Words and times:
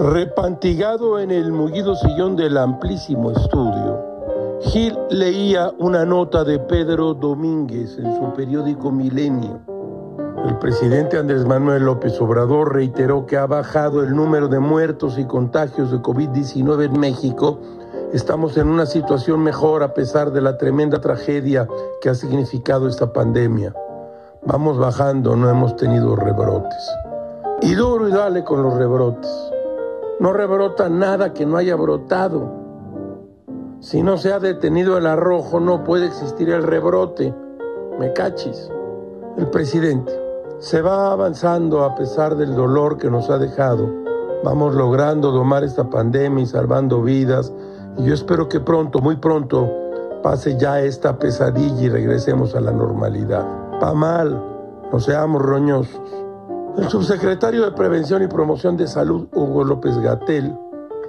Repantigado 0.00 1.18
en 1.18 1.30
el 1.30 1.52
mullido 1.52 1.94
sillón 1.94 2.34
del 2.34 2.56
amplísimo 2.56 3.32
estudio, 3.32 4.58
Gil 4.62 4.96
leía 5.10 5.72
una 5.78 6.06
nota 6.06 6.42
de 6.42 6.58
Pedro 6.58 7.12
Domínguez 7.12 7.98
en 7.98 8.16
su 8.16 8.32
periódico 8.32 8.90
Milenio. 8.90 9.60
El 10.46 10.56
presidente 10.56 11.18
Andrés 11.18 11.44
Manuel 11.44 11.84
López 11.84 12.18
Obrador 12.18 12.72
reiteró 12.72 13.26
que 13.26 13.36
ha 13.36 13.44
bajado 13.44 14.02
el 14.02 14.16
número 14.16 14.48
de 14.48 14.58
muertos 14.58 15.18
y 15.18 15.26
contagios 15.26 15.90
de 15.90 15.98
COVID-19 15.98 16.86
en 16.86 16.98
México. 16.98 17.58
Estamos 18.14 18.56
en 18.56 18.68
una 18.68 18.86
situación 18.86 19.42
mejor 19.42 19.82
a 19.82 19.92
pesar 19.92 20.32
de 20.32 20.40
la 20.40 20.56
tremenda 20.56 21.02
tragedia 21.02 21.68
que 22.00 22.08
ha 22.08 22.14
significado 22.14 22.88
esta 22.88 23.12
pandemia. 23.12 23.74
Vamos 24.46 24.78
bajando, 24.78 25.36
no 25.36 25.50
hemos 25.50 25.76
tenido 25.76 26.16
rebrotes. 26.16 26.90
Y 27.60 27.74
duro 27.74 28.08
y 28.08 28.12
dale 28.12 28.42
con 28.44 28.62
los 28.62 28.72
rebrotes. 28.78 29.59
No 30.20 30.34
rebrota 30.34 30.90
nada 30.90 31.32
que 31.32 31.46
no 31.46 31.56
haya 31.56 31.74
brotado. 31.76 32.52
Si 33.80 34.02
no 34.02 34.18
se 34.18 34.34
ha 34.34 34.38
detenido 34.38 34.98
el 34.98 35.06
arrojo, 35.06 35.60
no 35.60 35.82
puede 35.82 36.04
existir 36.04 36.50
el 36.50 36.62
rebrote. 36.62 37.34
Me 37.98 38.12
cachis. 38.12 38.70
El 39.38 39.46
presidente. 39.48 40.12
Se 40.58 40.82
va 40.82 41.10
avanzando 41.10 41.84
a 41.84 41.94
pesar 41.94 42.36
del 42.36 42.54
dolor 42.54 42.98
que 42.98 43.10
nos 43.10 43.30
ha 43.30 43.38
dejado. 43.38 43.88
Vamos 44.44 44.74
logrando 44.74 45.30
domar 45.30 45.64
esta 45.64 45.88
pandemia 45.88 46.44
y 46.44 46.46
salvando 46.46 47.00
vidas. 47.02 47.50
Y 47.96 48.04
yo 48.04 48.12
espero 48.12 48.46
que 48.46 48.60
pronto, 48.60 48.98
muy 48.98 49.16
pronto, 49.16 49.70
pase 50.22 50.58
ya 50.58 50.80
esta 50.80 51.18
pesadilla 51.18 51.80
y 51.80 51.88
regresemos 51.88 52.54
a 52.54 52.60
la 52.60 52.72
normalidad. 52.72 53.46
Pa 53.80 53.94
mal, 53.94 54.38
no 54.92 55.00
seamos 55.00 55.40
roñosos. 55.40 55.98
El 56.78 56.88
subsecretario 56.88 57.64
de 57.64 57.72
Prevención 57.72 58.22
y 58.22 58.28
Promoción 58.28 58.76
de 58.76 58.86
Salud, 58.86 59.26
Hugo 59.34 59.64
López 59.64 59.98
Gatel, 59.98 60.56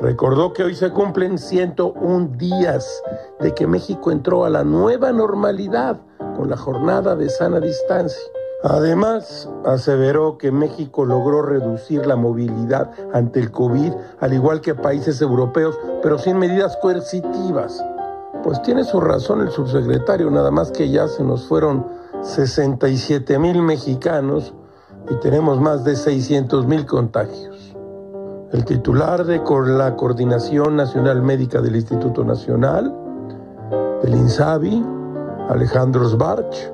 recordó 0.02 0.54
que 0.54 0.64
hoy 0.64 0.74
se 0.74 0.90
cumplen 0.90 1.38
101 1.38 2.32
días 2.38 3.02
de 3.40 3.54
que 3.54 3.68
México 3.68 4.12
entró 4.12 4.44
a 4.44 4.50
la 4.50 4.64
nueva 4.64 5.12
normalidad 5.12 6.02
con 6.36 6.50
la 6.50 6.58
jornada 6.58 7.16
de 7.16 7.30
sana 7.30 7.60
distancia. 7.60 8.22
Además, 8.64 9.50
aseveró 9.64 10.38
que 10.38 10.52
México 10.52 11.06
logró 11.06 11.44
reducir 11.44 12.06
la 12.08 12.16
movilidad 12.16 12.92
ante 13.14 13.40
el 13.40 13.52
COVID, 13.52 13.94
al 14.20 14.34
igual 14.34 14.62
que 14.62 14.74
países 14.74 15.22
europeos, 15.22 15.80
pero 16.02 16.18
sin 16.18 16.38
medidas 16.38 16.76
coercitivas. 16.78 17.84
Pues 18.44 18.62
tiene 18.64 18.84
su 18.84 19.00
razón 19.00 19.42
el 19.42 19.52
subsecretario, 19.52 20.32
nada 20.32 20.50
más 20.50 20.72
que 20.72 20.90
ya 20.90 21.08
se 21.08 21.24
nos 21.24 21.48
fueron 21.48 21.86
67 22.24 23.38
mil 23.40 23.62
mexicanos 23.62 24.56
y 25.10 25.16
tenemos 25.16 25.60
más 25.60 25.84
de 25.84 25.96
600 25.96 26.66
mil 26.68 26.86
contagios. 26.86 27.76
El 28.52 28.66
titular 28.66 29.26
de 29.26 29.42
la 29.78 29.96
Coordinación 29.96 30.76
Nacional 30.76 31.22
Médica 31.22 31.62
del 31.62 31.76
Instituto 31.76 32.24
Nacional, 32.24 32.94
del 34.04 34.16
INSABI, 34.16 34.86
Alejandro 35.50 36.08
Sbarch, 36.08 36.74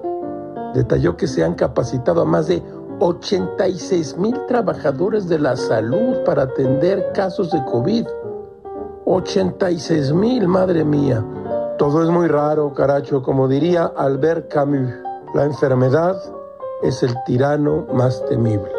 detalló 0.73 1.15
que 1.15 1.27
se 1.27 1.43
han 1.43 1.53
capacitado 1.53 2.21
a 2.21 2.25
más 2.25 2.47
de 2.47 2.63
86 2.99 4.17
mil 4.17 4.35
trabajadores 4.47 5.27
de 5.27 5.39
la 5.39 5.55
salud 5.55 6.23
para 6.25 6.43
atender 6.43 7.11
casos 7.13 7.51
de 7.51 7.63
COVID. 7.65 8.07
86 9.05 10.13
mil, 10.13 10.47
madre 10.47 10.83
mía. 10.83 11.23
Todo 11.77 12.03
es 12.03 12.09
muy 12.09 12.27
raro, 12.27 12.73
caracho, 12.73 13.21
como 13.21 13.47
diría 13.47 13.85
Albert 13.95 14.51
Camus. 14.51 14.91
La 15.35 15.45
enfermedad 15.45 16.17
es 16.81 17.03
el 17.03 17.15
tirano 17.25 17.85
más 17.93 18.23
temible. 18.27 18.71